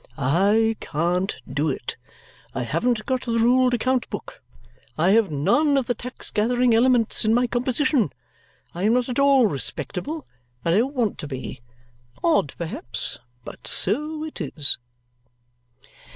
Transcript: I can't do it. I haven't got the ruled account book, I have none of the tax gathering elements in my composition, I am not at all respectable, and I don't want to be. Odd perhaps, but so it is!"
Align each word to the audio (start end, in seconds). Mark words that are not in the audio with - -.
I 0.17 0.77
can't 0.79 1.37
do 1.47 1.69
it. 1.69 1.95
I 2.55 2.63
haven't 2.63 3.05
got 3.05 3.21
the 3.21 3.37
ruled 3.37 3.75
account 3.75 4.09
book, 4.09 4.41
I 4.97 5.11
have 5.11 5.29
none 5.29 5.77
of 5.77 5.85
the 5.85 5.93
tax 5.93 6.31
gathering 6.31 6.73
elements 6.73 7.23
in 7.23 7.35
my 7.35 7.45
composition, 7.45 8.11
I 8.73 8.81
am 8.85 8.93
not 8.95 9.09
at 9.09 9.19
all 9.19 9.45
respectable, 9.45 10.25
and 10.65 10.73
I 10.73 10.79
don't 10.79 10.95
want 10.95 11.19
to 11.19 11.27
be. 11.27 11.61
Odd 12.23 12.55
perhaps, 12.57 13.19
but 13.43 13.67
so 13.67 14.23
it 14.23 14.41
is!" 14.41 14.79